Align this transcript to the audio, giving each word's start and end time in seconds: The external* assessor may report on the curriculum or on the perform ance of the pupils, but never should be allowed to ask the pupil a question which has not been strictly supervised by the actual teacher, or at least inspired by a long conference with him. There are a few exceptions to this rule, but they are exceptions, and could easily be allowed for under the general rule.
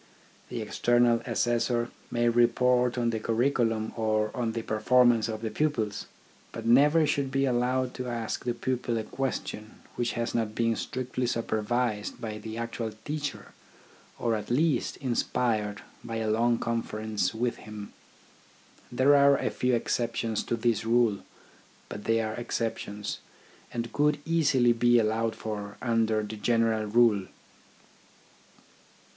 The 0.49 0.63
external* 0.63 1.21
assessor 1.27 1.91
may 2.09 2.27
report 2.27 2.97
on 2.97 3.11
the 3.11 3.19
curriculum 3.19 3.93
or 3.95 4.35
on 4.35 4.53
the 4.53 4.63
perform 4.63 5.11
ance 5.11 5.27
of 5.29 5.43
the 5.43 5.51
pupils, 5.51 6.07
but 6.51 6.65
never 6.65 7.05
should 7.05 7.29
be 7.29 7.45
allowed 7.45 7.93
to 7.93 8.07
ask 8.07 8.43
the 8.43 8.55
pupil 8.55 8.97
a 8.97 9.03
question 9.03 9.75
which 9.97 10.13
has 10.13 10.33
not 10.33 10.55
been 10.55 10.75
strictly 10.75 11.27
supervised 11.27 12.19
by 12.19 12.39
the 12.39 12.57
actual 12.57 12.93
teacher, 13.05 13.51
or 14.17 14.33
at 14.33 14.49
least 14.49 14.97
inspired 14.97 15.83
by 16.03 16.15
a 16.15 16.31
long 16.31 16.57
conference 16.57 17.35
with 17.35 17.57
him. 17.57 17.93
There 18.91 19.15
are 19.15 19.37
a 19.37 19.51
few 19.51 19.75
exceptions 19.75 20.41
to 20.45 20.55
this 20.55 20.83
rule, 20.83 21.19
but 21.89 22.05
they 22.05 22.21
are 22.21 22.33
exceptions, 22.33 23.19
and 23.71 23.93
could 23.93 24.17
easily 24.25 24.73
be 24.73 24.97
allowed 24.97 25.35
for 25.35 25.77
under 25.79 26.23
the 26.23 26.37
general 26.37 26.85
rule. 26.87 27.27